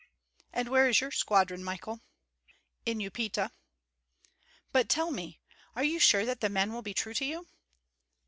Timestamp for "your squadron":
0.99-1.63